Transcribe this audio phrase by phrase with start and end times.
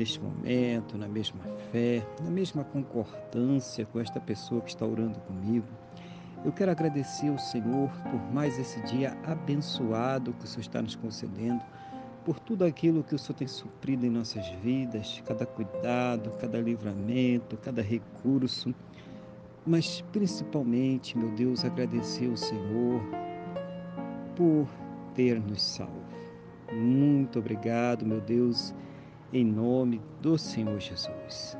[0.00, 5.66] neste momento, na mesma fé, na mesma concordância com esta pessoa que está orando comigo.
[6.42, 10.96] Eu quero agradecer ao Senhor por mais esse dia abençoado que o Senhor está nos
[10.96, 11.62] concedendo,
[12.24, 17.58] por tudo aquilo que o Senhor tem suprido em nossas vidas, cada cuidado, cada livramento,
[17.58, 18.74] cada recurso,
[19.66, 23.02] mas principalmente, meu Deus, agradecer ao Senhor
[24.34, 24.66] por
[25.14, 25.92] ter nos salvo.
[26.72, 28.74] Muito obrigado, meu Deus
[29.32, 31.56] em nome do Senhor Jesus.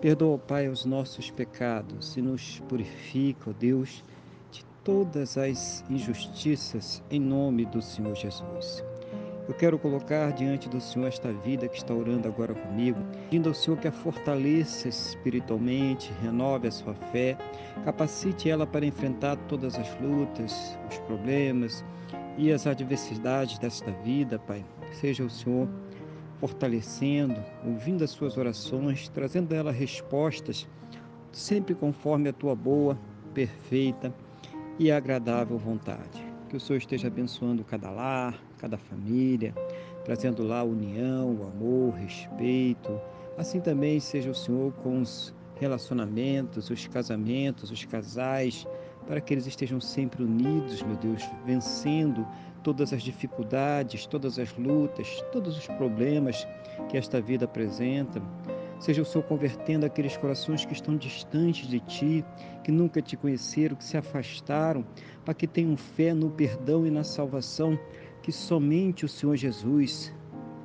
[0.00, 4.04] Perdoa, Pai, os nossos pecados e nos purifica, ó Deus,
[4.50, 8.84] de todas as injustiças, em nome do Senhor Jesus.
[9.46, 13.54] Eu quero colocar diante do Senhor esta vida que está orando agora comigo, pedindo ao
[13.54, 17.36] Senhor que a fortaleça espiritualmente, renove a sua fé,
[17.84, 21.84] capacite ela para enfrentar todas as lutas, os problemas
[22.38, 24.64] e as adversidades desta vida, Pai.
[24.92, 25.68] Seja o Senhor
[26.40, 30.68] fortalecendo, ouvindo as suas orações, trazendo a ela respostas,
[31.32, 32.98] sempre conforme a tua boa,
[33.32, 34.14] perfeita
[34.78, 36.24] e agradável vontade.
[36.48, 39.54] Que o Senhor esteja abençoando cada lar, cada família,
[40.04, 43.00] trazendo lá união, amor, respeito.
[43.36, 48.66] Assim também seja o Senhor com os relacionamentos, os casamentos, os casais,
[49.06, 52.26] para que eles estejam sempre unidos, meu Deus, vencendo
[52.64, 56.48] todas as dificuldades, todas as lutas, todos os problemas
[56.88, 58.20] que esta vida apresenta.
[58.80, 62.24] Seja o Senhor convertendo aqueles corações que estão distantes de Ti,
[62.64, 64.84] que nunca Te conheceram, que se afastaram,
[65.24, 67.78] para que tenham fé no perdão e na salvação
[68.22, 70.12] que somente o Senhor Jesus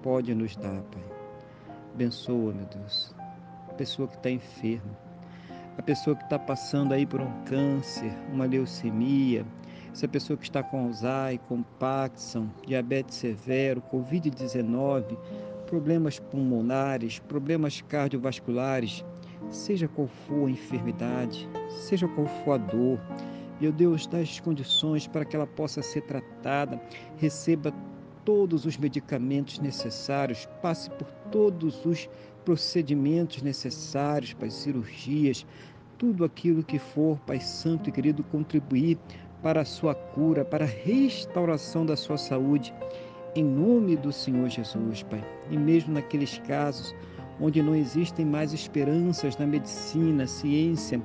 [0.02, 1.04] pode nos dar, Pai.
[1.94, 3.14] Abençoa, meu Deus,
[3.68, 4.98] a pessoa que está enferma,
[5.78, 9.46] a pessoa que está passando aí por um câncer, uma leucemia,
[9.94, 15.18] essa pessoa que está com Alzheimer, com Parkinson, diabetes severo, Covid-19,
[15.68, 19.04] problemas pulmonares, problemas cardiovasculares,
[19.50, 23.00] seja qual for a enfermidade, seja qual for a dor,
[23.60, 26.82] meu Deus, dá as condições para que ela possa ser tratada,
[27.18, 27.74] receba
[28.24, 32.10] todos os medicamentos necessários, passe por todos os
[32.46, 35.46] procedimentos necessários para as cirurgias,
[35.98, 38.98] tudo aquilo que for, Pai Santo e querido, contribuir
[39.42, 42.74] para a sua cura, para a restauração da sua saúde,
[43.36, 45.24] em nome do Senhor Jesus, Pai.
[45.50, 46.94] E mesmo naqueles casos
[47.40, 51.02] onde não existem mais esperanças na medicina, ciência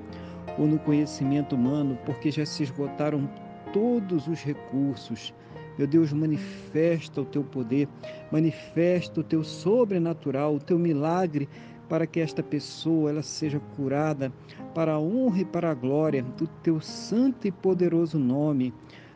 [0.59, 3.29] ou no conhecimento humano, porque já se esgotaram
[3.73, 5.33] todos os recursos.
[5.79, 7.89] Meu Deus, manifesta o teu poder,
[8.31, 11.49] manifesta o teu sobrenatural, o teu milagre
[11.89, 14.33] para que esta pessoa ela seja curada
[14.75, 18.73] para a honra e para a glória do teu santo e poderoso nome,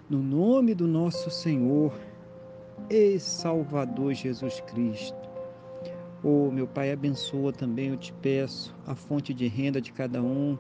[0.09, 1.93] no nome do nosso Senhor
[2.91, 5.29] e Salvador Jesus Cristo.
[6.23, 10.59] Oh, meu Pai, abençoa também, eu te peço, a fonte de renda de cada um,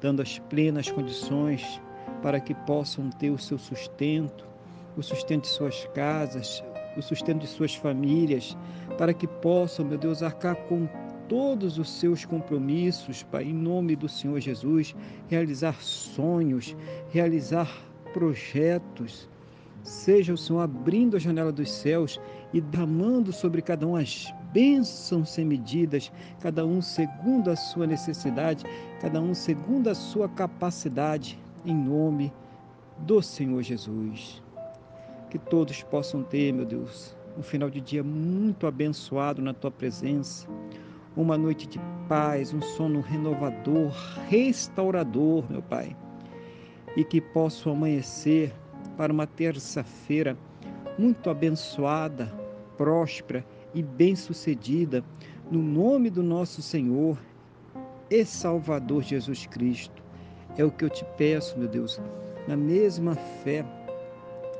[0.00, 1.80] dando as plenas condições
[2.22, 4.46] para que possam ter o seu sustento,
[4.96, 6.62] o sustento de suas casas,
[6.96, 8.56] o sustento de suas famílias,
[8.98, 10.86] para que possam, meu Deus, arcar com
[11.32, 14.94] todos os seus compromissos, Pai, em nome do Senhor Jesus,
[15.28, 16.76] realizar sonhos,
[17.08, 17.74] realizar
[18.12, 19.30] projetos.
[19.82, 22.20] Seja o Senhor abrindo a janela dos céus
[22.52, 28.66] e derramando sobre cada um as bênçãos sem medidas, cada um segundo a sua necessidade,
[29.00, 32.30] cada um segundo a sua capacidade, em nome
[32.98, 34.42] do Senhor Jesus.
[35.30, 40.46] Que todos possam ter, meu Deus, um final de dia muito abençoado na tua presença
[41.16, 43.92] uma noite de paz, um sono renovador,
[44.28, 45.96] restaurador, meu Pai.
[46.96, 48.52] E que possa amanhecer
[48.96, 50.36] para uma terça-feira
[50.98, 52.32] muito abençoada,
[52.76, 53.44] próspera
[53.74, 55.02] e bem-sucedida,
[55.50, 57.18] no nome do nosso Senhor
[58.10, 60.02] e Salvador Jesus Cristo.
[60.56, 62.00] É o que eu te peço, meu Deus,
[62.46, 63.64] na mesma fé,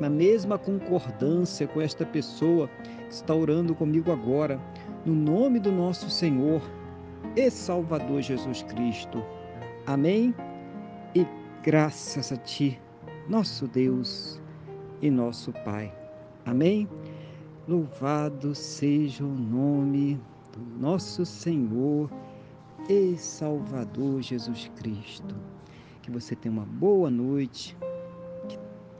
[0.01, 2.69] na mesma concordância com esta pessoa
[3.09, 4.61] que está orando comigo agora
[5.05, 6.63] no nome do nosso Senhor
[7.37, 9.23] e Salvador Jesus Cristo.
[9.87, 10.35] Amém?
[11.15, 11.27] E
[11.63, 12.81] graças a Ti,
[13.29, 14.41] nosso Deus
[15.01, 15.93] e nosso Pai.
[16.47, 16.89] Amém?
[17.69, 20.21] Louvado seja o nome
[20.53, 22.11] do nosso Senhor
[22.89, 25.35] e Salvador Jesus Cristo.
[26.03, 27.77] que você tenha uma boa noite,